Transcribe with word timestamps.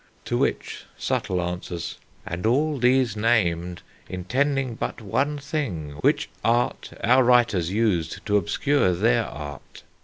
To 0.25 0.35
which 0.35 0.85
Subtle 0.97 1.39
answers, 1.39 1.99
And 2.25 2.47
all 2.47 2.79
these 2.79 3.15
named 3.15 3.83
Intending 4.09 4.73
but 4.73 4.99
one 4.99 5.37
thing; 5.37 5.91
which 6.01 6.27
art 6.43 6.89
our 7.03 7.23
writers 7.23 7.69
Used 7.69 8.25
to 8.25 8.35
obscure 8.37 8.93
their 8.95 9.27
art. 9.27 9.83